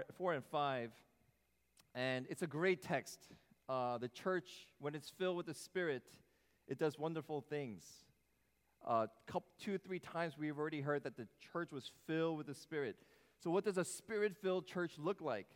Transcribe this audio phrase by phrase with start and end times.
[0.00, 0.90] 4, 4 and 5,
[1.94, 3.18] and it's a great text.
[3.68, 6.02] Uh, the church, when it's filled with the Spirit,
[6.68, 7.84] it does wonderful things.
[8.86, 12.54] Uh, couple, two, three times we've already heard that the church was filled with the
[12.54, 12.96] Spirit.
[13.42, 15.46] So, what does a spirit filled church look like?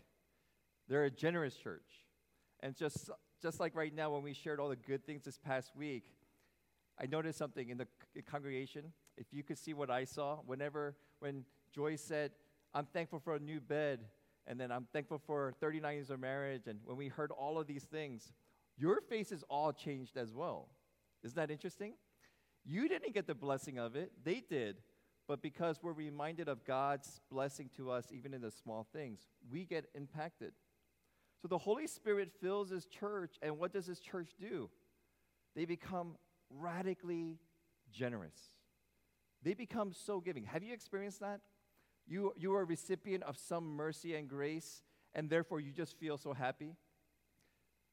[0.89, 2.05] They're a generous church.
[2.61, 3.11] And just,
[3.43, 6.05] just like right now, when we shared all the good things this past week,
[7.01, 7.87] I noticed something in the
[8.23, 8.93] congregation.
[9.17, 12.33] If you could see what I saw, whenever, when Joy said,
[12.73, 14.01] I'm thankful for a new bed,
[14.47, 17.67] and then I'm thankful for 39 years of marriage, and when we heard all of
[17.67, 18.33] these things,
[18.77, 20.69] your faces all changed as well.
[21.23, 21.95] Isn't that interesting?
[22.65, 24.77] You didn't get the blessing of it, they did.
[25.27, 29.21] But because we're reminded of God's blessing to us, even in the small things,
[29.51, 30.53] we get impacted.
[31.41, 34.69] So the Holy Spirit fills His church, and what does His church do?
[35.57, 36.17] They become
[36.51, 37.39] radically
[37.91, 38.39] generous.
[39.43, 40.45] They become so giving.
[40.45, 41.41] Have you experienced that?
[42.07, 44.83] You, you are a recipient of some mercy and grace,
[45.15, 46.77] and therefore you just feel so happy.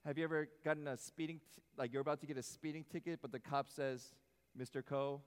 [0.06, 3.20] Have you ever gotten a speeding, t- like you're about to get a speeding ticket,
[3.22, 4.14] but the cop says,
[4.60, 4.84] Mr.
[4.86, 5.22] Co,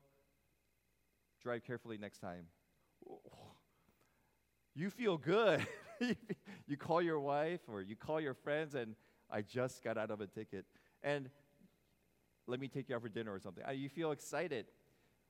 [1.42, 2.46] drive carefully next time.
[4.76, 5.64] You feel good.
[6.66, 8.96] you call your wife or you call your friends, and
[9.30, 10.64] I just got out of a ticket.
[11.00, 11.30] And
[12.48, 13.62] let me take you out for dinner or something.
[13.64, 14.66] Uh, You feel excited.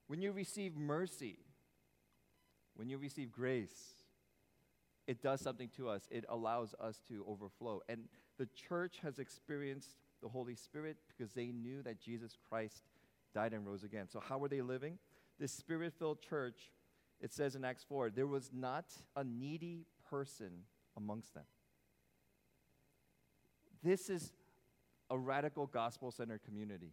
[0.07, 1.41] When you receive mercy,
[2.77, 3.95] when you receive grace,
[5.07, 6.09] it does something to us.
[6.11, 7.83] It allows us to overflow.
[7.89, 8.05] And
[8.39, 12.85] the church has experienced the Holy Spirit because they knew that Jesus Christ
[13.35, 14.09] died and rose again.
[14.09, 14.99] So, how were they living?
[15.39, 16.71] This spirit filled church,
[17.21, 20.51] it says in Acts 4, there was not a needy person
[20.97, 21.45] amongst them.
[23.83, 24.33] This is
[25.11, 26.93] a radical gospel centered community.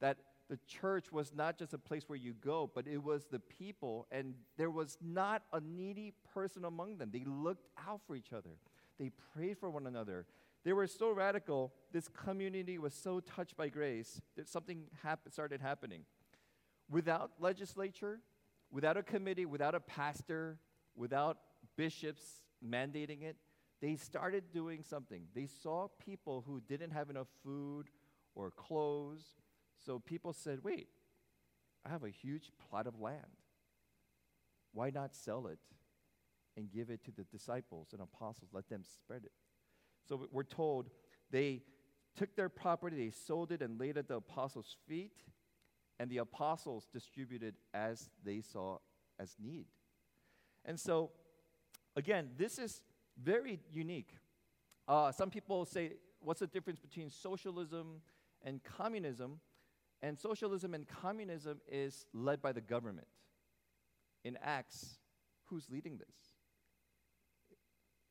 [0.00, 0.16] That
[0.48, 4.06] the church was not just a place where you go, but it was the people,
[4.10, 7.10] and there was not a needy person among them.
[7.12, 8.56] They looked out for each other,
[8.98, 10.26] they prayed for one another.
[10.64, 15.60] They were so radical, this community was so touched by grace that something hap- started
[15.60, 16.02] happening.
[16.90, 18.20] Without legislature,
[18.70, 20.58] without a committee, without a pastor,
[20.96, 21.38] without
[21.76, 23.36] bishops mandating it,
[23.80, 25.22] they started doing something.
[25.34, 27.86] They saw people who didn't have enough food
[28.34, 29.22] or clothes
[29.84, 30.88] so people said, wait,
[31.84, 33.26] I have a huge plot of land.
[34.72, 35.58] Why not sell it
[36.56, 38.50] and give it to the disciples and apostles?
[38.52, 39.32] Let them spread it.
[40.08, 40.90] So we're told
[41.30, 41.62] they
[42.16, 45.12] took their property, they sold it, and laid it at the apostles' feet,
[45.98, 48.78] and the apostles distributed as they saw
[49.18, 49.66] as need.
[50.64, 51.10] And so,
[51.96, 52.82] again, this is
[53.22, 54.10] very unique.
[54.86, 58.00] Uh, some people say, what's the difference between socialism
[58.42, 59.40] and communism?
[60.02, 63.08] And socialism and communism is led by the government.
[64.24, 64.98] In Acts,
[65.46, 66.14] who's leading this?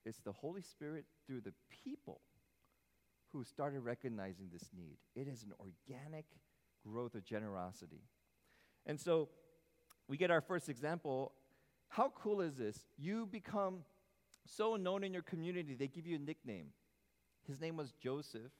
[0.05, 1.53] It's the Holy Spirit through the
[1.83, 2.21] people
[3.33, 4.97] who started recognizing this need.
[5.15, 6.25] It is an organic
[6.85, 8.01] growth of generosity.
[8.85, 9.29] And so
[10.07, 11.33] we get our first example.
[11.89, 12.85] How cool is this?
[12.97, 13.83] You become
[14.45, 16.67] so known in your community, they give you a nickname.
[17.47, 18.51] His name was Joseph.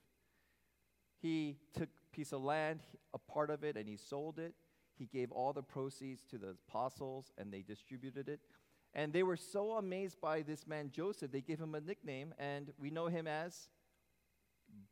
[1.22, 2.82] He took piece of land,
[3.14, 4.54] a part of it, and he sold it.
[4.98, 8.40] He gave all the proceeds to the apostles, and they distributed it.
[8.94, 12.72] And they were so amazed by this man Joseph, they gave him a nickname, and
[12.80, 13.70] we know him as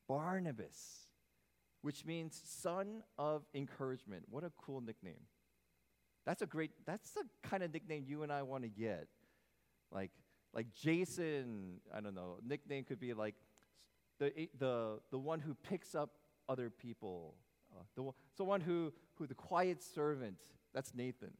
[0.07, 1.07] Barnabas,
[1.81, 4.25] which means son of encouragement.
[4.29, 5.25] What a cool nickname.
[6.25, 9.07] That's a great, that's the kind of nickname you and I want to get.
[9.91, 10.11] Like,
[10.53, 13.35] like Jason, I don't know, nickname could be like
[14.19, 16.11] the, eh, the, the one who picks up
[16.47, 17.35] other people,
[17.75, 20.37] uh, the, the who, who, the quiet servant,
[20.73, 21.33] that's Nathan.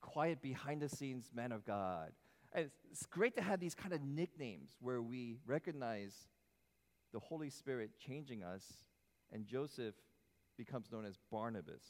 [0.00, 2.12] Quiet behind the scenes man of God.
[2.52, 6.14] And it's, it's great to have these kind of nicknames where we recognize
[7.12, 8.64] the Holy Spirit changing us,
[9.32, 9.94] and Joseph
[10.56, 11.82] becomes known as Barnabas.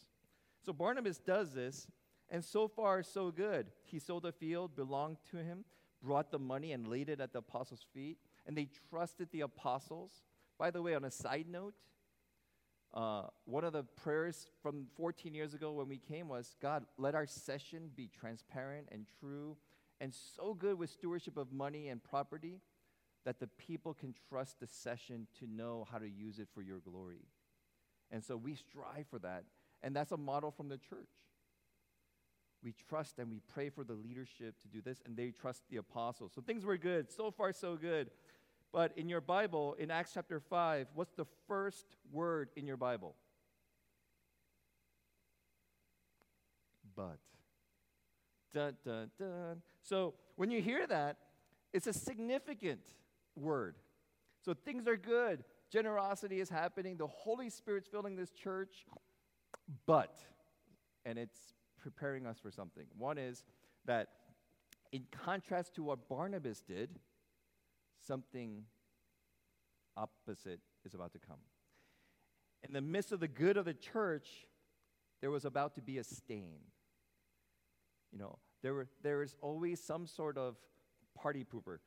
[0.64, 1.86] So Barnabas does this,
[2.28, 3.66] and so far, so good.
[3.84, 5.64] He sold a field, belonged to him,
[6.02, 10.22] brought the money, and laid it at the apostles' feet, and they trusted the apostles.
[10.58, 11.74] By the way, on a side note,
[12.94, 17.14] uh, one of the prayers from 14 years ago when we came was God, let
[17.14, 19.56] our session be transparent and true
[20.00, 22.60] and so good with stewardship of money and property
[23.24, 26.80] that the people can trust the session to know how to use it for your
[26.80, 27.24] glory.
[28.10, 29.44] And so we strive for that.
[29.82, 31.08] And that's a model from the church.
[32.64, 35.78] We trust and we pray for the leadership to do this, and they trust the
[35.78, 36.32] apostles.
[36.34, 37.10] So things were good.
[37.10, 38.10] So far, so good.
[38.72, 43.14] But in your Bible, in Acts chapter 5, what's the first word in your Bible?
[46.96, 47.18] But.
[48.52, 49.62] Dun, dun, dun.
[49.82, 51.16] So when you hear that,
[51.72, 52.80] It's a significant
[53.34, 53.76] word.
[54.44, 55.44] So things are good.
[55.70, 56.96] Generosity is happening.
[56.96, 58.84] The Holy Spirit's filling this church.
[59.86, 60.18] But,
[61.06, 62.84] and it's preparing us for something.
[62.98, 63.44] One is
[63.86, 64.08] that
[64.92, 66.90] in contrast to what Barnabas did,
[68.06, 68.64] something
[69.96, 71.38] opposite is about to come.
[72.66, 74.46] In the midst of the good of the church,
[75.20, 76.60] there was about to be a stain.
[78.12, 80.56] You know, there, were, there is always some sort of
[81.14, 81.78] party pooper.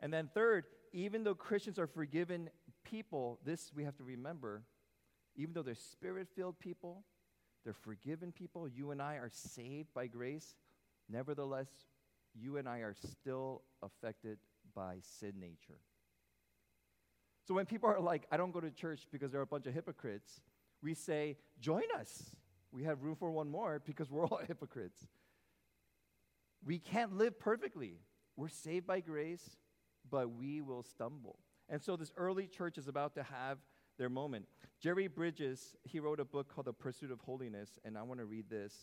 [0.00, 2.50] And then, third, even though Christians are forgiven
[2.84, 4.62] people, this we have to remember,
[5.36, 7.04] even though they're spirit filled people,
[7.64, 10.54] they're forgiven people, you and I are saved by grace,
[11.08, 11.68] nevertheless,
[12.34, 14.38] you and I are still affected
[14.78, 15.80] by sin nature.
[17.48, 19.74] So when people are like, I don't go to church because they're a bunch of
[19.74, 20.40] hypocrites,
[20.80, 22.22] we say, join us.
[22.70, 25.08] We have room for one more because we're all hypocrites.
[26.64, 27.98] We can't live perfectly.
[28.36, 29.56] We're saved by grace,
[30.08, 31.40] but we will stumble.
[31.68, 33.58] And so this early church is about to have
[33.98, 34.46] their moment.
[34.80, 38.26] Jerry Bridges, he wrote a book called The Pursuit of Holiness, and I want to
[38.26, 38.74] read this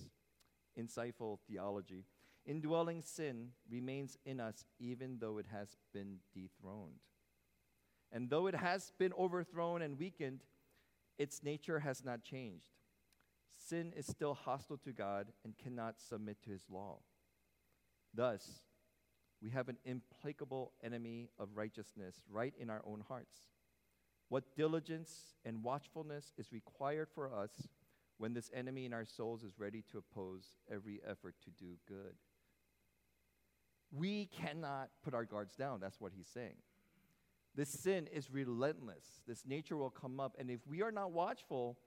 [0.77, 2.03] insightful theology.
[2.45, 7.00] Indwelling sin remains in us even though it has been dethroned.
[8.12, 10.42] And though it has been overthrown and weakened,
[11.18, 12.69] its nature has not changed.
[13.57, 17.00] Sin is still hostile to God and cannot submit to his law.
[18.13, 18.62] Thus,
[19.41, 23.38] we have an implacable enemy of righteousness right in our own hearts.
[24.30, 27.68] What diligence and watchfulness is required for us
[28.18, 32.15] when this enemy in our souls is ready to oppose every effort to do good?
[33.92, 35.80] We cannot put our guards down.
[35.80, 36.56] That's what he's saying.
[37.56, 39.06] This sin is relentless.
[39.28, 40.36] This nature will come up.
[40.38, 41.78] And if we are not watchful,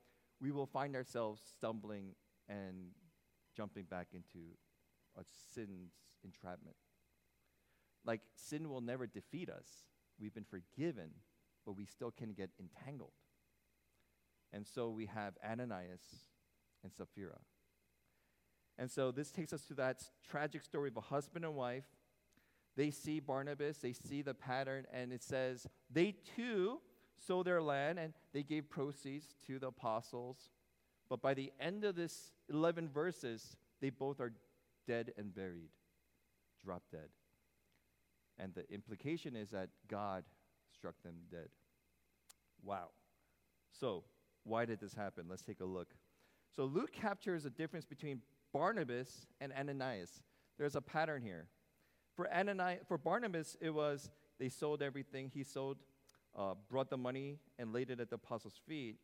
[0.40, 2.14] we will find ourselves stumbling
[2.48, 2.92] and
[3.56, 4.38] jumping back into
[5.18, 5.24] a
[5.54, 5.92] sin's
[6.24, 6.76] entrapment.
[8.04, 9.66] Like, sin will never defeat us.
[10.18, 11.10] We've been forgiven,
[11.66, 13.12] but we still can get entangled.
[14.52, 16.24] And so we have Ananias
[16.82, 17.38] and Sapphira.
[18.78, 21.84] And so this takes us to that tragic story of a husband and wife
[22.78, 26.80] they see Barnabas, they see the pattern, and it says, they too
[27.16, 30.50] sold their land and they gave proceeds to the apostles.
[31.08, 34.32] But by the end of this 11 verses, they both are
[34.86, 35.70] dead and buried,
[36.64, 37.08] drop dead.
[38.38, 40.22] And the implication is that God
[40.72, 41.48] struck them dead.
[42.62, 42.90] Wow.
[43.72, 44.04] So,
[44.44, 45.24] why did this happen?
[45.28, 45.88] Let's take a look.
[46.54, 48.22] So, Luke captures a difference between
[48.52, 50.22] Barnabas and Ananias.
[50.58, 51.46] There's a pattern here.
[52.16, 55.30] For, Ananias, for Barnabas, it was they sold everything.
[55.32, 55.78] He sold,
[56.36, 58.96] uh, brought the money, and laid it at the apostles' feet.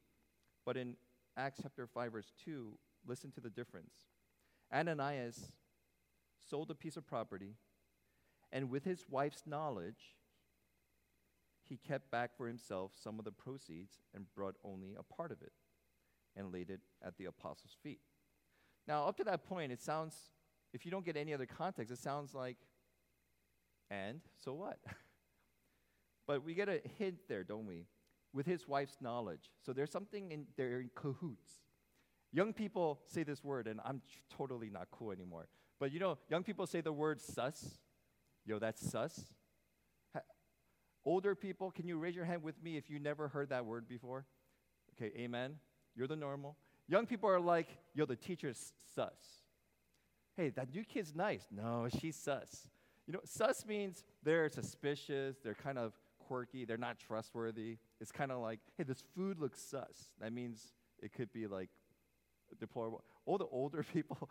[0.65, 0.97] But in
[1.37, 3.95] Acts chapter 5, verse 2, listen to the difference.
[4.73, 5.53] Ananias
[6.49, 7.55] sold a piece of property,
[8.53, 10.17] and with his wife's knowledge,
[11.69, 15.41] he kept back for himself some of the proceeds and brought only a part of
[15.43, 15.53] it
[16.37, 18.01] and laid it at the apostles' feet.
[18.87, 20.17] Now, up to that point, it sounds,
[20.73, 22.57] if you don't get any other context, it sounds like
[23.91, 24.79] and so what?
[26.27, 27.87] but we get a hint there, don't we?
[28.33, 29.51] With his wife's knowledge.
[29.65, 31.61] So there's something in there in cahoots.
[32.33, 35.49] Young people say this word, and I'm totally not cool anymore.
[35.79, 37.79] But you know, young people say the word sus.
[38.45, 39.33] Yo, that's sus.
[40.15, 40.23] Ha-
[41.05, 43.89] older people, can you raise your hand with me if you never heard that word
[43.89, 44.27] before?
[44.97, 45.57] Okay, amen.
[45.95, 46.57] You're the normal.
[46.89, 49.43] Young people are like, yo, the teacher's sus.
[50.37, 51.47] Hey, that new kid's nice.
[51.51, 52.69] No, she's sus.
[53.07, 57.79] You know, sus means they're suspicious, they're kind of quirky, they're not trustworthy.
[58.01, 60.11] It's kind of like, hey, this food looks sus.
[60.21, 60.73] That means
[61.03, 61.69] it could be like
[62.59, 63.05] deplorable.
[63.27, 64.29] All the older people,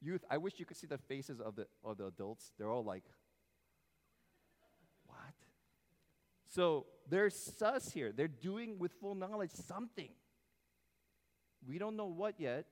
[0.00, 2.52] youth, I wish you could see the faces of the, of the adults.
[2.58, 3.04] They're all like,
[5.06, 5.18] what?
[6.48, 8.12] So they're sus here.
[8.12, 10.10] They're doing with full knowledge something.
[11.66, 12.66] We don't know what yet,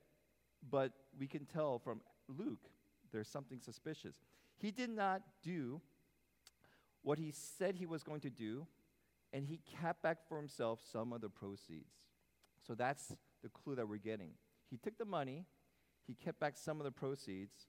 [0.69, 2.69] but we can tell from Luke
[3.11, 4.15] there's something suspicious.
[4.57, 5.81] He did not do
[7.03, 8.67] what he said he was going to do,
[9.33, 11.95] and he kept back for himself some of the proceeds.
[12.65, 14.31] So that's the clue that we're getting.
[14.69, 15.45] He took the money,
[16.05, 17.67] he kept back some of the proceeds,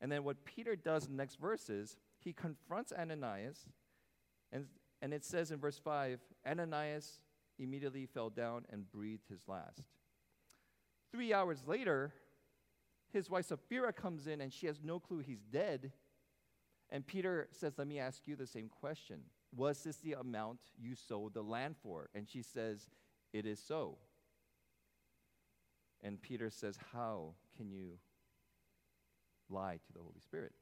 [0.00, 3.68] and then what Peter does in the next verses, he confronts Ananias,
[4.52, 4.66] and,
[5.02, 7.20] and it says in verse 5 Ananias
[7.58, 9.82] immediately fell down and breathed his last.
[11.12, 12.12] Three hours later,
[13.12, 15.92] his wife Sapphira comes in and she has no clue he's dead.
[16.90, 19.20] And Peter says, Let me ask you the same question.
[19.56, 22.08] Was this the amount you sold the land for?
[22.14, 22.88] And she says,
[23.32, 23.98] It is so.
[26.02, 27.98] And Peter says, How can you
[29.48, 30.52] lie to the Holy Spirit?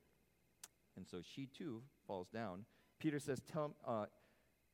[0.96, 2.64] And so she too falls down
[2.98, 4.06] Peter says, Tell, uh,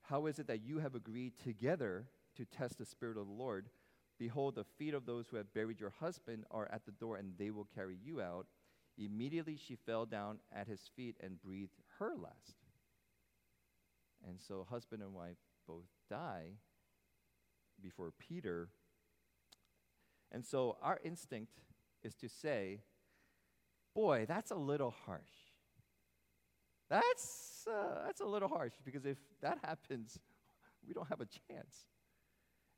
[0.02, 3.68] How is it that you have agreed together to test the Spirit of the Lord?
[4.18, 7.32] Behold, the feet of those who have buried your husband are at the door, and
[7.38, 8.46] they will carry you out.
[8.96, 12.56] Immediately she fell down at his feet and breathed her last.
[14.26, 16.52] And so, husband and wife both die
[17.82, 18.68] before Peter.
[20.30, 21.60] And so, our instinct
[22.02, 22.80] is to say,
[23.94, 25.22] Boy, that's a little harsh.
[26.90, 30.18] That's, uh, that's a little harsh because if that happens,
[30.86, 31.86] we don't have a chance.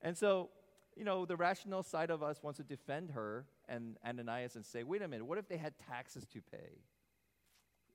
[0.02, 0.50] And so,
[0.96, 4.82] you know, the rational side of us wants to defend her and Ananias and say,
[4.82, 6.80] wait a minute, what if they had taxes to pay?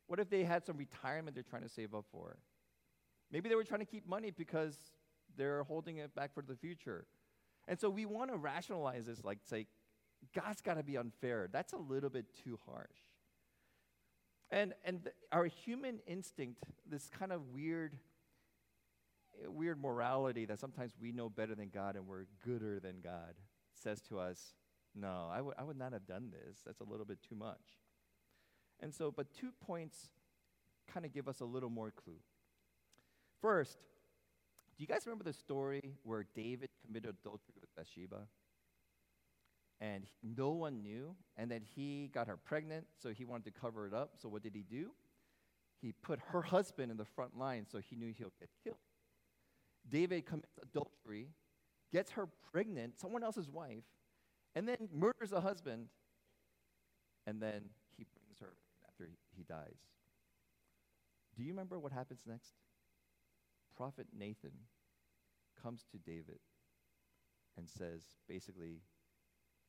[0.07, 2.37] What if they had some retirement they're trying to save up for?
[3.31, 4.77] Maybe they were trying to keep money because
[5.35, 7.05] they're holding it back for the future.
[7.67, 9.67] And so we want to rationalize this, like say,
[10.35, 11.49] God's got to be unfair.
[11.51, 12.97] That's a little bit too harsh.
[14.51, 17.95] And, and th- our human instinct, this kind of weird,
[19.47, 23.35] weird morality that sometimes we know better than God and we're gooder than God,
[23.73, 24.53] says to us,
[24.93, 26.59] no, I, w- I would not have done this.
[26.65, 27.79] That's a little bit too much.
[28.79, 30.09] And so, but two points
[30.91, 32.19] kind of give us a little more clue.
[33.41, 33.77] First,
[34.77, 38.27] do you guys remember the story where David committed adultery with Bathsheba?
[39.79, 43.87] And no one knew, and then he got her pregnant, so he wanted to cover
[43.87, 44.11] it up.
[44.21, 44.91] So what did he do?
[45.81, 48.77] He put her husband in the front line so he knew he'll get killed.
[49.91, 51.27] David commits adultery,
[51.91, 53.83] gets her pregnant, someone else's wife,
[54.55, 55.87] and then murders a husband,
[57.27, 58.53] and then he brings her
[58.87, 59.77] after he, he dies.
[61.35, 62.53] Do you remember what happens next?
[63.75, 64.51] Prophet Nathan
[65.61, 66.39] comes to David
[67.57, 68.81] and says, basically,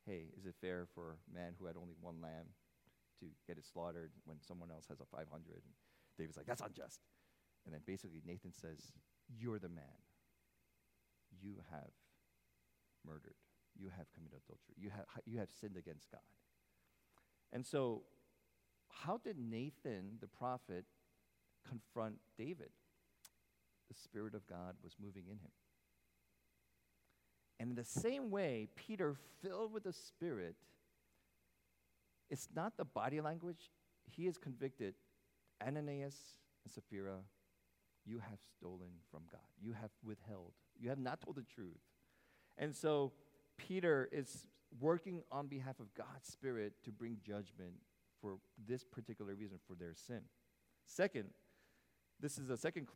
[0.05, 2.47] hey, is it fair for a man who had only one lamb
[3.19, 5.27] to get it slaughtered when someone else has a 500?
[5.31, 5.73] And
[6.17, 6.99] David's like, that's unjust.
[7.65, 8.91] And then basically Nathan says,
[9.37, 10.03] you're the man.
[11.41, 11.91] You have
[13.05, 13.35] murdered.
[13.79, 14.75] You have committed adultery.
[14.77, 16.21] You have, you have sinned against God.
[17.51, 18.03] And so,
[18.89, 20.85] how did Nathan, the prophet,
[21.67, 22.69] confront David?
[23.89, 25.51] The Spirit of God was moving in him.
[27.59, 30.55] And in the same way, Peter, filled with the Spirit,
[32.29, 33.71] it's not the body language.
[34.09, 34.95] He is convicted.
[35.65, 36.15] Ananias
[36.65, 37.19] and Sapphira,
[38.05, 39.41] you have stolen from God.
[39.61, 40.53] You have withheld.
[40.79, 41.79] You have not told the truth.
[42.57, 43.13] And so
[43.57, 44.47] Peter is
[44.79, 47.73] working on behalf of God's Spirit to bring judgment
[48.21, 50.21] for this particular reason, for their sin.
[50.85, 51.29] Second,
[52.19, 52.87] this is a second,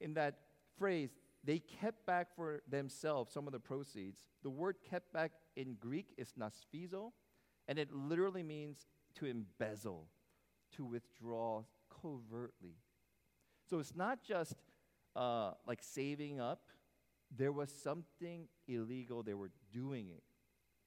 [0.00, 0.38] in that
[0.78, 1.10] phrase,
[1.42, 4.24] they kept back for themselves some of the proceeds.
[4.42, 7.12] The word kept back in Greek is nosphizo,
[7.68, 10.08] and it literally means to embezzle,
[10.76, 11.62] to withdraw
[12.02, 12.76] covertly.
[13.68, 14.54] So it's not just
[15.16, 16.62] uh, like saving up,
[17.36, 20.22] there was something illegal they were doing it.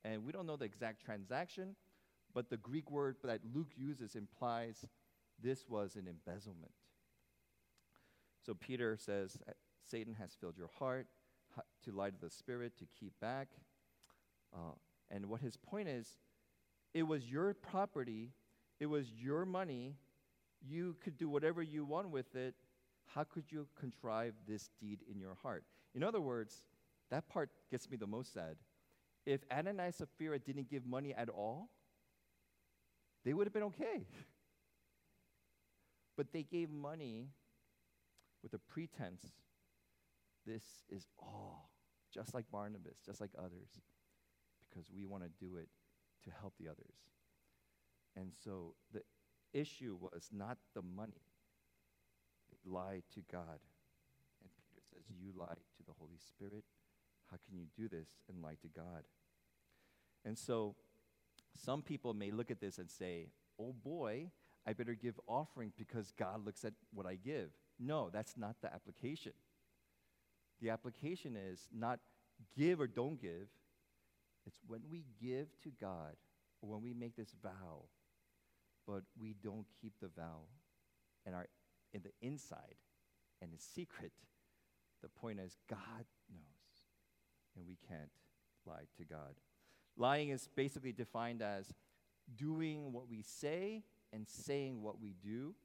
[0.04, 1.76] And we don't know the exact transaction,
[2.34, 4.86] but the Greek word that Luke uses implies
[5.42, 6.72] this was an embezzlement.
[8.46, 9.38] So Peter says,
[9.90, 11.08] Satan has filled your heart
[11.84, 13.50] to lie to the Spirit, to keep back.
[14.54, 14.74] Uh,
[15.10, 16.18] and what his point is,
[16.94, 18.32] it was your property,
[18.80, 19.96] it was your money.
[20.66, 22.56] You could do whatever you want with it.
[23.14, 25.64] How could you contrive this deed in your heart?
[25.96, 26.64] In other words,
[27.10, 28.58] that part gets me the most sad.
[29.26, 31.70] If Ananias and Sapphira didn't give money at all,
[33.26, 34.06] they would have been okay.
[36.18, 37.30] but they gave money
[38.44, 39.24] with a pretense
[40.48, 41.70] this is all,
[42.14, 43.82] just like Barnabas, just like others,
[44.70, 45.68] because we want to do it
[46.24, 46.96] to help the others.
[48.16, 49.02] And so the
[49.54, 51.22] issue was not the money.
[52.68, 53.60] Lied to God.
[54.42, 56.64] And Peter says, You lied to the Holy Spirit.
[57.32, 59.04] How can you do this and lie to God?
[60.26, 60.76] And so
[61.64, 63.28] some people may look at this and say,
[63.60, 64.32] Oh boy,
[64.66, 67.50] I better give offering because God looks at what I give.
[67.80, 69.34] No, that's not the application.
[70.62, 72.00] The application is not
[72.56, 73.48] give or don't give.
[74.46, 76.16] It's when we give to God,
[76.62, 77.84] or when we make this vow,
[78.88, 80.44] but we don't keep the vow
[81.26, 81.48] and are
[81.94, 82.76] in the inside
[83.42, 84.12] and in secret.
[85.02, 86.86] The point is, God knows,
[87.56, 88.10] and we can't
[88.66, 89.36] lie to God.
[89.96, 91.74] Lying is basically defined as
[92.36, 95.56] doing what we say and saying what we do.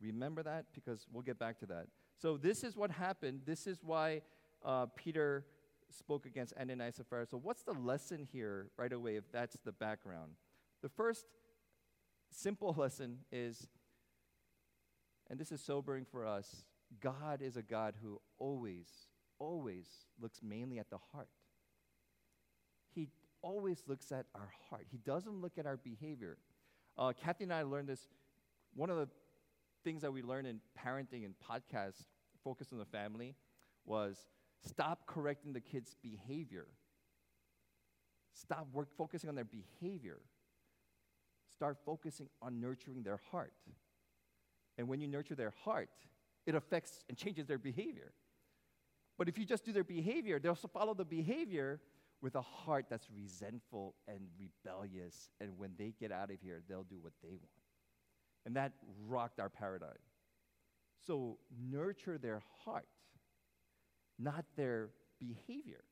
[0.00, 1.86] Remember that because we'll get back to that.
[2.16, 3.42] So, this is what happened.
[3.44, 4.22] This is why
[4.64, 5.44] uh, Peter
[5.90, 7.26] spoke against Ananias and Sapphira.
[7.26, 10.32] So, what's the lesson here right away if that's the background?
[10.82, 11.26] The first
[12.30, 13.68] simple lesson is,
[15.30, 16.64] and this is sobering for us,
[17.00, 18.86] God is a God who always,
[19.38, 19.86] always
[20.20, 21.28] looks mainly at the heart.
[22.94, 23.08] He
[23.42, 24.86] always looks at our heart.
[24.90, 26.38] He doesn't look at our behavior.
[26.96, 28.08] Uh, Kathy and I learned this.
[28.74, 29.08] One of the
[29.84, 32.04] things that we learned in parenting and podcasts,
[32.42, 33.34] focus on the family,
[33.84, 34.16] was
[34.66, 36.66] stop correcting the kids' behavior.
[38.32, 40.18] Stop work, focusing on their behavior.
[41.52, 43.52] Start focusing on nurturing their heart.
[44.78, 45.90] And when you nurture their heart,
[46.46, 48.12] it affects and changes their behavior.
[49.18, 51.80] But if you just do their behavior, they'll follow the behavior
[52.22, 55.30] with a heart that's resentful and rebellious.
[55.40, 57.42] And when they get out of here, they'll do what they want.
[58.46, 58.72] And that
[59.06, 59.90] rocked our paradigm.
[61.06, 61.38] So
[61.70, 62.88] nurture their heart,
[64.18, 65.84] not their behavior.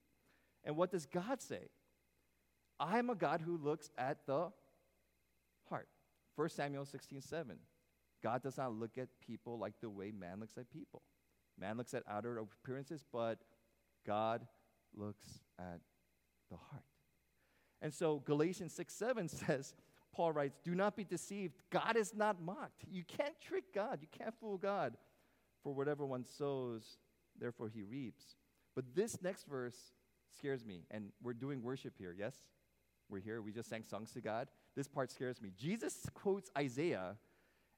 [0.65, 1.69] And what does God say?
[2.79, 4.51] I'm a God who looks at the
[5.69, 5.89] heart.
[6.37, 7.57] 1 Samuel 16 7.
[8.23, 11.03] God does not look at people like the way man looks at people.
[11.59, 13.39] Man looks at outer appearances, but
[14.07, 14.47] God
[14.95, 15.81] looks at
[16.51, 16.85] the heart.
[17.83, 19.75] And so Galatians 6 7 says,
[20.13, 21.55] Paul writes, Do not be deceived.
[21.71, 22.85] God is not mocked.
[22.91, 23.99] You can't trick God.
[24.01, 24.97] You can't fool God.
[25.63, 26.99] For whatever one sows,
[27.39, 28.37] therefore he reaps.
[28.75, 29.93] But this next verse
[30.37, 30.85] scares me.
[30.91, 32.35] And we're doing worship here, yes?
[33.09, 33.43] We're here.
[33.43, 34.49] We just sang songs to God.
[34.75, 35.53] This part scares me.
[35.57, 37.17] Jesus quotes Isaiah,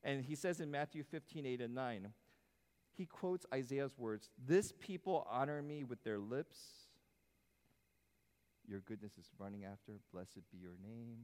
[0.02, 2.08] and he says in Matthew 15 8 and 9,
[2.92, 6.88] he quotes Isaiah's words This people honor me with their lips
[8.68, 9.92] your goodness is running after.
[10.12, 11.16] Blessed be your name.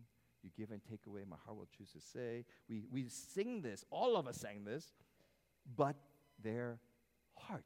[0.43, 1.23] You give and take away.
[1.29, 2.45] My heart will choose to say.
[2.69, 3.85] We, we sing this.
[3.91, 4.93] All of us sang this.
[5.77, 5.97] But
[6.43, 6.79] their
[7.37, 7.65] heart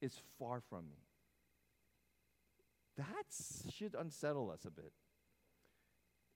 [0.00, 0.98] is far from me.
[2.98, 4.92] That should unsettle us a bit.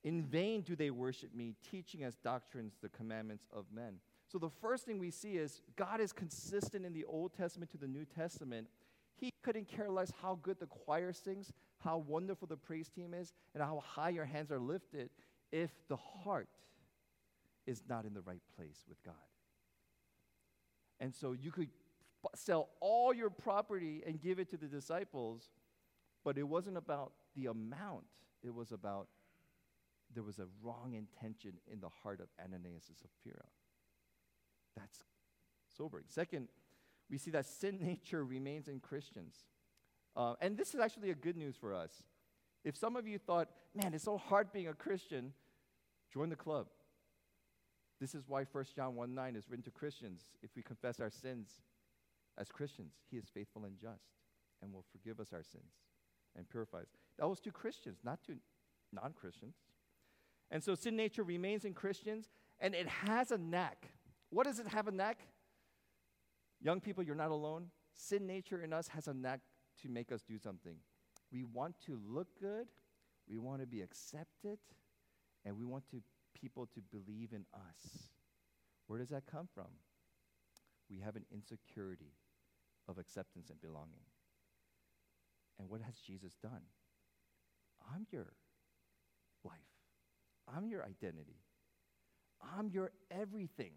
[0.03, 3.99] In vain do they worship me, teaching as doctrines the commandments of men.
[4.27, 7.77] So the first thing we see is God is consistent in the Old Testament to
[7.77, 8.67] the New Testament
[9.23, 13.33] he couldn't care less how good the choir sings, how wonderful the praise team is,
[13.53, 15.09] and how high your hands are lifted
[15.51, 16.49] if the heart
[17.65, 19.13] is not in the right place with God.
[20.99, 21.69] And so you could
[22.35, 25.49] sell all your property and give it to the disciples,
[26.23, 28.05] but it wasn't about the amount,
[28.43, 29.07] it was about
[30.13, 33.45] there was a wrong intention in the heart of Ananias and Sapphira.
[34.75, 35.03] That's
[35.77, 36.05] sobering.
[36.07, 36.47] Second,
[37.09, 39.35] we see that sin nature remains in Christians.
[40.15, 42.03] Uh, and this is actually a good news for us.
[42.63, 45.33] If some of you thought, man, it's so hard being a Christian,
[46.13, 46.67] join the club.
[47.99, 50.23] This is why 1 John 1 9 is written to Christians.
[50.41, 51.61] If we confess our sins
[52.37, 54.03] as Christians, he is faithful and just
[54.61, 55.73] and will forgive us our sins
[56.35, 56.87] and purify us.
[57.19, 58.35] That was to Christians, not to
[58.91, 59.55] non Christians.
[60.53, 63.89] And so sin nature remains in Christians, and it has a knack.
[64.29, 65.17] What does it have a knack?
[66.61, 67.71] Young people, you're not alone.
[67.95, 69.39] Sin nature in us has a knack
[69.81, 70.75] to make us do something.
[71.31, 72.67] We want to look good,
[73.27, 74.59] we want to be accepted,
[75.43, 76.03] and we want to,
[76.39, 78.09] people to believe in us.
[78.85, 79.69] Where does that come from?
[80.87, 82.13] We have an insecurity
[82.87, 84.05] of acceptance and belonging.
[85.57, 86.61] And what has Jesus done?
[87.91, 88.33] I'm your
[89.43, 89.72] life.
[90.55, 91.39] I'm your identity.
[92.57, 93.71] I'm your everything.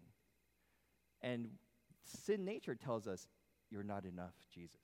[1.21, 1.49] And
[2.03, 3.27] sin nature tells us,
[3.69, 4.79] you're not enough, Jesus.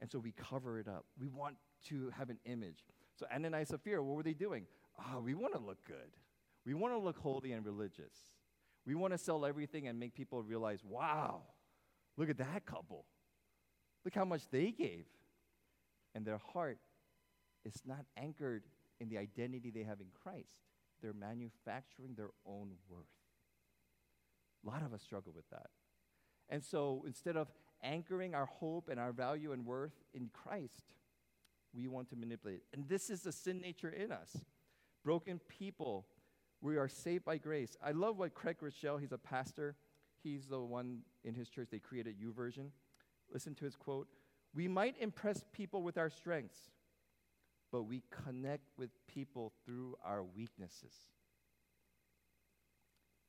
[0.00, 1.04] And so we cover it up.
[1.18, 1.56] We want
[1.88, 2.84] to have an image.
[3.16, 4.66] So Ananias and Sapphira, what were they doing?
[4.98, 6.16] Oh, we want to look good.
[6.66, 8.14] We want to look holy and religious.
[8.86, 11.42] We want to sell everything and make people realize, wow,
[12.16, 13.06] look at that couple.
[14.04, 15.06] Look how much they gave.
[16.14, 16.78] And their heart
[17.64, 18.64] is not anchored
[19.00, 20.62] in the identity they have in Christ.
[21.02, 23.06] They're manufacturing their own worth.
[24.64, 25.66] A lot of us struggle with that.
[26.48, 27.48] And so instead of
[27.82, 30.94] anchoring our hope and our value and worth in Christ,
[31.74, 32.62] we want to manipulate.
[32.72, 34.44] And this is the sin nature in us.
[35.04, 36.06] Broken people,
[36.60, 37.76] we are saved by grace.
[37.84, 39.76] I love what Craig Groeschel, he's a pastor.
[40.22, 42.68] He's the one in his church, they created U YouVersion.
[43.32, 44.08] Listen to his quote
[44.54, 46.70] We might impress people with our strengths,
[47.74, 50.94] but we connect with people through our weaknesses.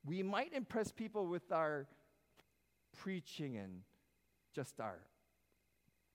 [0.06, 1.88] We might impress people with our
[2.96, 3.82] preaching and
[4.54, 5.00] just our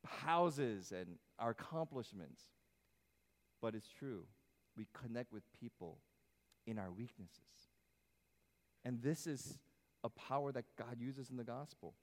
[0.06, 2.40] houses and our accomplishments.
[3.60, 4.26] But it's true.
[4.76, 5.98] We connect with people
[6.68, 7.66] in our weaknesses.
[8.84, 9.58] And this is
[10.04, 11.94] a power that God uses in the gospel.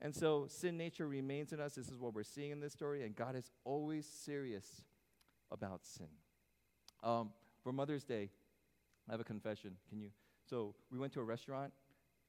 [0.00, 1.74] And so sin nature remains in us.
[1.74, 3.02] This is what we're seeing in this story.
[3.02, 4.84] And God is always serious
[5.52, 6.08] about sin.
[7.02, 7.30] Um,
[7.62, 8.30] for Mother's Day,
[9.08, 9.76] I have a confession.
[9.88, 10.10] Can you?
[10.48, 11.72] So we went to a restaurant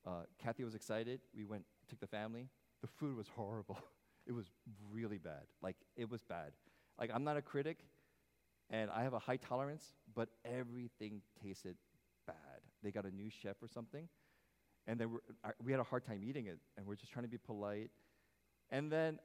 [0.06, 1.22] uh, Kathy was excited.
[1.36, 2.50] We went took the family.
[2.82, 3.78] The food was horrible.
[4.28, 4.46] it was
[4.92, 5.44] really bad.
[5.62, 6.52] Like, it was bad.
[7.00, 7.80] Like, I'm not a critic,
[8.70, 11.76] and I have a high tolerance, but everything tasted
[12.28, 12.36] bad.
[12.84, 14.08] They got a new chef or something,
[14.88, 15.18] and then
[15.64, 17.90] we had a hard time eating it, and we're just trying to be polite.
[18.70, 19.20] And then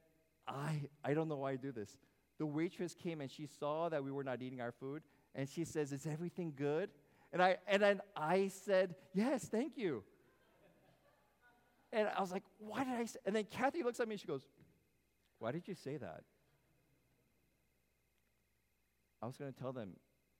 [0.46, 1.96] I, I don't know why I do this.
[2.38, 5.02] The waitress came and she saw that we were not eating our food,
[5.34, 6.90] and she says, "Is everything good?"
[7.32, 10.04] And I, and then I said, "Yes, thank you."
[11.92, 13.18] And I was like, "Why did I?" Say?
[13.26, 14.46] And then Kathy looks at me and she goes,
[15.38, 16.22] "Why did you say that?"
[19.20, 19.96] I was going to tell them,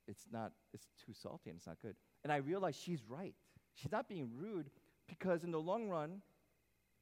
[0.07, 0.53] "It's not.
[0.73, 3.35] It's too salty and it's not good." And I realized she's right.
[3.75, 4.71] She's not being rude
[5.09, 6.23] because in the long run,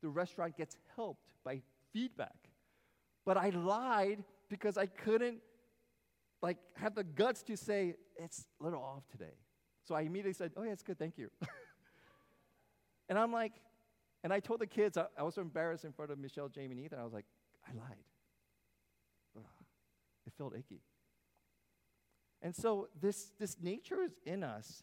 [0.00, 1.60] the restaurant gets helped by
[1.92, 2.50] feedback.
[3.24, 5.38] But I lied because I couldn't
[6.42, 9.34] like have the guts to say it's a little off today.
[9.84, 11.30] So I immediately said, "Oh yeah, it's good, thank you."
[13.08, 13.52] and I'm like,
[14.24, 16.72] and I told the kids I, I, was so embarrassed in front of Michelle, Jamie,
[16.76, 16.98] and Ethan.
[16.98, 17.26] I was like,
[17.68, 18.04] I lied.
[19.36, 19.44] Ugh.
[20.26, 20.80] It felt icky.
[22.42, 24.82] And so this this nature is in us,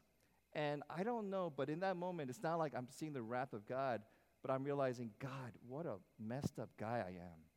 [0.54, 3.54] and I don't know, but in that moment, it's not like I'm seeing the wrath
[3.54, 4.02] of God,
[4.42, 7.53] but I'm realizing, God, what a messed up guy I am.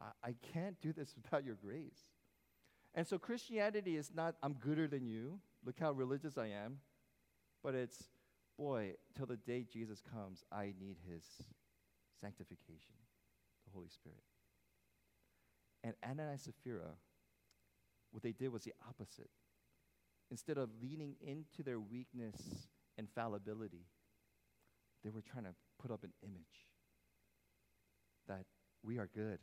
[0.00, 1.98] I, can't do this without your grace.
[2.94, 5.38] And so Christianity is not, I'm gooder than you.
[5.64, 6.78] Look how religious I am.
[7.62, 8.04] But it's,
[8.58, 11.24] boy, till the day Jesus comes, I need his
[12.20, 12.94] sanctification,
[13.66, 14.22] the Holy Spirit.
[15.84, 16.94] And Ananias and Sapphira,
[18.10, 19.30] what they did was the opposite.
[20.30, 23.86] Instead of leaning into their weakness and fallibility,
[25.04, 26.66] they were trying to put up an image
[28.26, 28.44] that
[28.82, 29.38] we are good.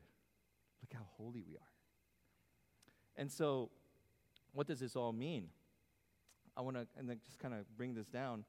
[0.84, 1.72] Look how holy we are.
[3.16, 3.70] And so,
[4.52, 5.48] what does this all mean?
[6.58, 8.44] I want to, and then just kind of bring this down.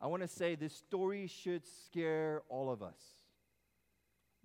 [0.00, 3.00] I want to say this story should scare all of us,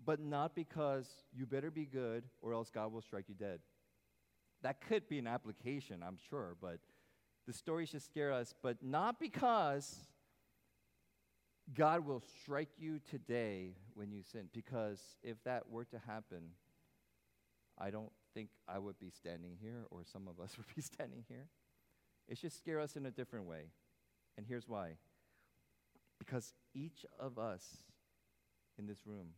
[0.03, 3.59] but not because you better be good or else God will strike you dead.
[4.63, 6.79] That could be an application, I'm sure, but
[7.45, 9.95] the story should scare us, but not because
[11.75, 14.49] God will strike you today when you sin.
[14.53, 16.51] Because if that were to happen,
[17.83, 21.25] I don't think I would be standing here, or some of us would be standing
[21.27, 21.47] here.
[22.27, 23.71] It should scare us in a different way.
[24.37, 24.97] And here's why
[26.19, 27.83] because each of us
[28.79, 29.31] in this room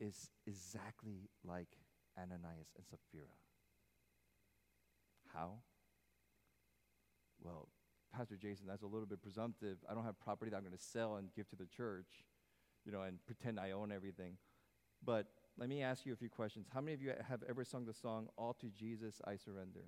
[0.00, 1.68] is exactly like
[2.18, 3.26] Ananias and Sapphira.
[5.34, 5.58] How?
[7.42, 7.68] Well,
[8.14, 9.76] Pastor Jason, that's a little bit presumptive.
[9.90, 12.24] I don't have property that I'm going to sell and give to the church,
[12.86, 14.38] you know, and pretend I own everything.
[15.04, 15.26] But
[15.58, 16.66] let me ask you a few questions.
[16.72, 19.84] How many of you have ever sung the song, All to Jesus I Surrender?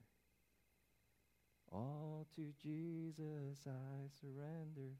[1.70, 4.96] All to Jesus I surrender.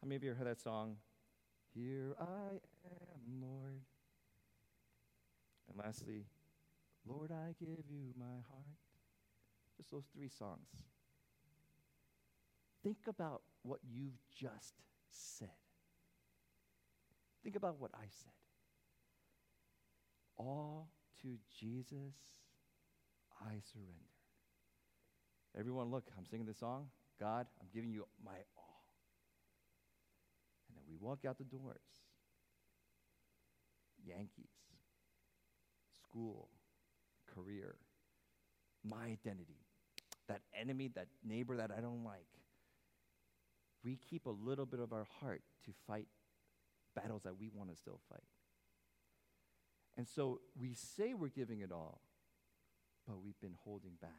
[0.00, 0.96] How many of you heard that song?
[1.74, 3.80] Here I am, Lord.
[5.68, 6.26] And lastly,
[7.06, 8.66] Lord, I give you my heart.
[9.76, 10.68] Just those three songs.
[12.82, 14.74] Think about what you've just
[15.10, 15.48] said.
[17.42, 18.39] Think about what I said.
[20.40, 20.88] All
[21.20, 22.14] to Jesus
[23.42, 24.08] I surrender.
[25.58, 26.86] Everyone, look, I'm singing this song.
[27.18, 28.84] God, I'm giving you my all.
[30.68, 31.76] And then we walk out the doors.
[34.02, 34.48] Yankees,
[36.02, 36.48] school,
[37.34, 37.76] career,
[38.82, 39.60] my identity,
[40.26, 42.24] that enemy, that neighbor that I don't like.
[43.84, 46.06] We keep a little bit of our heart to fight
[46.96, 48.22] battles that we want to still fight.
[49.96, 52.00] And so we say we're giving it all,
[53.06, 54.10] but we've been holding back.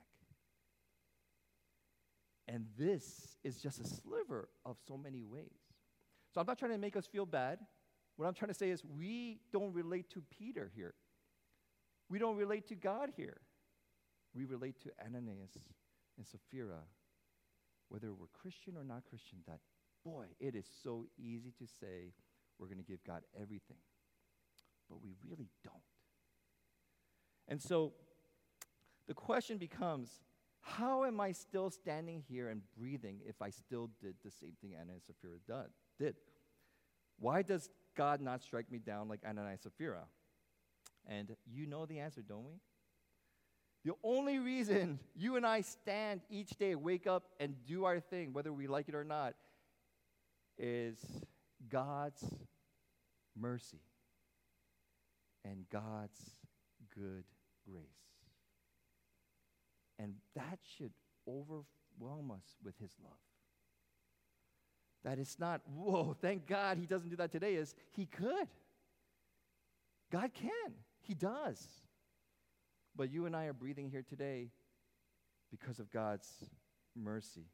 [2.47, 5.47] And this is just a sliver of so many ways.
[6.34, 7.60] So I'm not trying to make us feel bad.
[8.17, 10.93] What I'm trying to say is we don't relate to Peter here.
[12.10, 13.38] We don't relate to God here.
[14.36, 15.57] We relate to Ananias
[16.17, 16.79] and Sapphira,
[17.89, 19.60] whether we're Christian or not Christian, that,
[20.03, 22.13] boy, it is so easy to say
[22.60, 23.77] we're going to give God everything
[24.91, 25.75] but we really don't.
[27.47, 27.93] And so
[29.08, 30.19] the question becomes
[30.62, 34.73] how am I still standing here and breathing if I still did the same thing
[34.75, 35.65] Ananias and Sapphira
[35.97, 36.15] did?
[37.17, 40.04] Why does God not strike me down like Ananias and Sapphira?
[41.08, 42.60] And you know the answer, don't we?
[43.84, 48.34] The only reason you and I stand each day, wake up, and do our thing,
[48.34, 49.34] whether we like it or not,
[50.60, 50.99] is
[51.69, 52.23] God's
[53.36, 53.82] mercy
[55.43, 56.19] and God's
[56.95, 57.25] good
[57.69, 57.86] grace.
[59.99, 60.91] And that should
[61.27, 63.13] overwhelm us with His love.
[65.04, 68.47] that it's not, whoa, thank God he doesn't do that today, is he could.
[70.12, 70.73] God can.
[71.01, 71.65] He does.
[72.95, 74.49] But you and I are breathing here today
[75.49, 76.27] because of God's
[76.95, 77.47] mercy.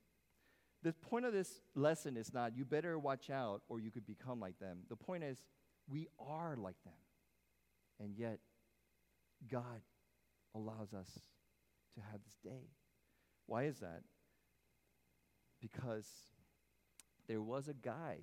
[0.83, 4.39] The point of this lesson is not you better watch out or you could become
[4.39, 4.79] like them.
[4.89, 5.45] The point is
[5.89, 6.93] we are like them.
[7.99, 8.39] And yet,
[9.49, 9.81] God
[10.55, 11.09] allows us
[11.95, 12.69] to have this day.
[13.45, 14.03] Why is that?
[15.61, 16.07] Because
[17.27, 18.17] there was a guy.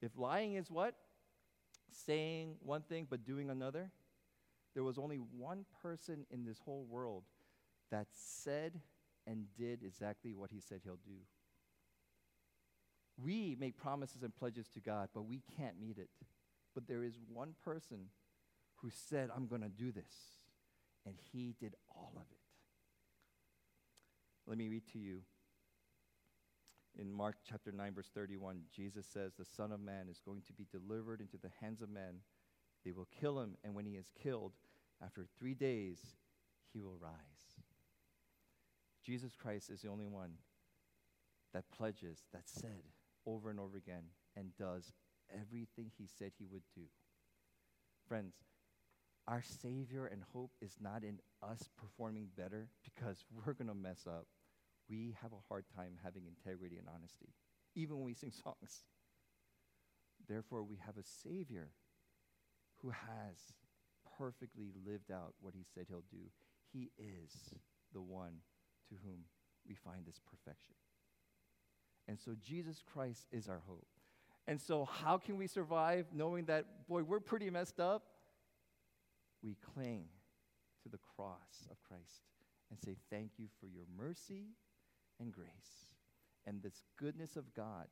[0.00, 0.94] If lying is what?
[1.90, 3.90] Saying one thing but doing another,
[4.74, 7.24] there was only one person in this whole world
[7.90, 8.80] that said
[9.26, 11.18] and did exactly what he said he'll do.
[13.16, 16.10] We make promises and pledges to God, but we can't meet it.
[16.74, 18.10] But there is one person
[18.76, 20.12] who said, I'm going to do this.
[21.04, 22.38] And he did all of it.
[24.46, 25.20] Let me read to you.
[26.98, 30.52] In Mark chapter 9, verse 31, Jesus says, The Son of Man is going to
[30.52, 32.20] be delivered into the hands of men.
[32.84, 34.52] They will kill him, and when he is killed,
[35.04, 35.98] after three days,
[36.72, 37.12] he will rise.
[39.04, 40.32] Jesus Christ is the only one
[41.52, 42.82] that pledges, that said
[43.26, 44.04] over and over again,
[44.36, 44.92] and does
[45.32, 46.82] everything he said he would do.
[48.08, 48.34] Friends,
[49.28, 54.06] our Savior and hope is not in us performing better because we're going to mess
[54.06, 54.26] up.
[54.88, 57.34] We have a hard time having integrity and honesty,
[57.74, 58.84] even when we sing songs.
[60.28, 61.70] Therefore, we have a Savior
[62.82, 63.38] who has
[64.18, 66.30] perfectly lived out what he said he'll do.
[66.72, 67.54] He is
[67.92, 68.40] the one
[68.88, 69.24] to whom
[69.66, 70.74] we find this perfection.
[72.08, 73.86] And so Jesus Christ is our hope.
[74.48, 78.04] And so, how can we survive knowing that, boy, we're pretty messed up?
[79.42, 80.06] We cling
[80.82, 82.22] to the cross of Christ
[82.70, 84.46] and say, Thank you for your mercy
[85.20, 85.92] and grace.
[86.46, 87.86] And this goodness of God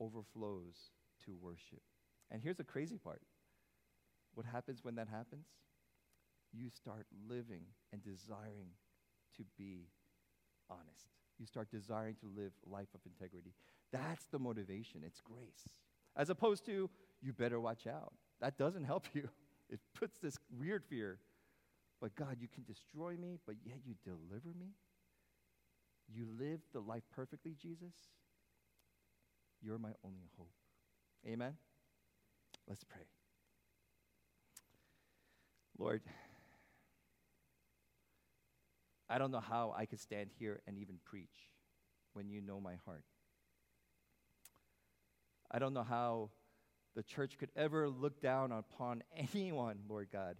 [0.00, 0.92] overflows
[1.24, 1.82] to worship.
[2.30, 3.22] And here's the crazy part
[4.34, 5.46] what happens when that happens?
[6.52, 8.70] You start living and desiring
[9.36, 9.88] to be
[10.70, 11.06] honest.
[11.38, 13.54] You start desiring to live life of integrity.
[13.92, 15.02] That's the motivation.
[15.04, 15.80] It's grace.
[16.16, 16.90] As opposed to,
[17.22, 18.12] you better watch out.
[18.40, 19.28] That doesn't help you.
[19.70, 21.18] It puts this weird fear.
[22.00, 24.74] But God, you can destroy me, but yet you deliver me.
[26.08, 27.94] You live the life perfectly, Jesus.
[29.60, 30.52] You're my only hope.
[31.26, 31.54] Amen?
[32.68, 33.02] Let's pray.
[35.76, 36.02] Lord,
[39.08, 41.50] I don't know how I could stand here and even preach
[42.12, 43.04] when you know my heart.
[45.50, 46.30] I don't know how
[46.94, 49.02] the church could ever look down upon
[49.34, 50.36] anyone, Lord God,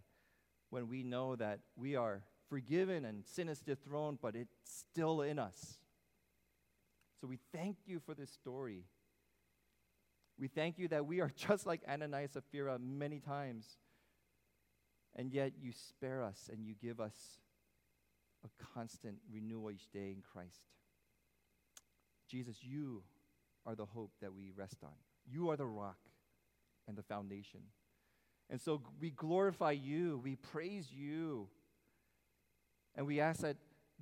[0.71, 5.39] when we know that we are forgiven and sin is dethroned, but it's still in
[5.39, 5.79] us.
[7.21, 8.85] So we thank you for this story.
[10.39, 13.67] We thank you that we are just like Ananias and Sapphira many times,
[15.17, 17.15] and yet you spare us and you give us
[18.45, 20.67] a constant renewal each day in Christ.
[22.29, 23.03] Jesus, you
[23.67, 24.95] are the hope that we rest on.
[25.27, 25.99] You are the rock
[26.89, 27.61] and the foundation.
[28.51, 31.49] And so we glorify you, we praise you,
[32.97, 33.57] and we ask that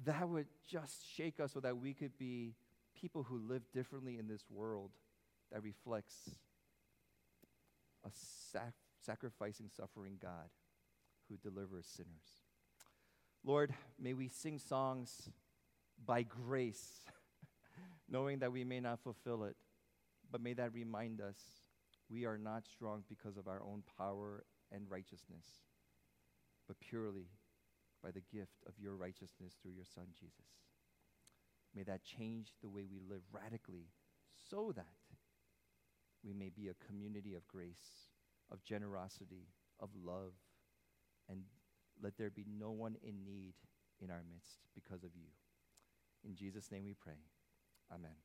[0.04, 2.54] that would just shake us so that we could be
[2.94, 4.90] people who live differently in this world
[5.52, 6.30] that reflects
[8.04, 8.72] a sac-
[9.04, 10.48] sacrificing, suffering God
[11.28, 12.44] who delivers sinners.
[13.44, 15.30] Lord, may we sing songs
[16.04, 17.04] by grace,
[18.08, 19.56] knowing that we may not fulfill it,
[20.30, 21.36] but may that remind us
[22.08, 25.46] we are not strong because of our own power and righteousness,
[26.66, 27.28] but purely
[28.02, 30.46] by the gift of your righteousness through your Son, Jesus.
[31.74, 33.88] May that change the way we live radically
[34.50, 34.86] so that
[36.24, 38.10] we may be a community of grace,
[38.50, 39.48] of generosity,
[39.80, 40.32] of love,
[41.28, 41.42] and
[42.02, 43.54] let there be no one in need
[44.00, 45.28] in our midst because of you.
[46.24, 47.18] In Jesus' name we pray.
[47.92, 48.16] Amen.